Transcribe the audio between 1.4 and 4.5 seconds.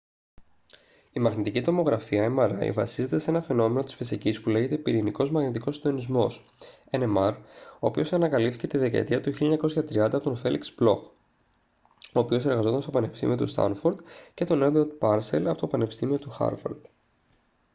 τομογραφία mri βασίζεται σε ένα φαινόμενο της φυσικής που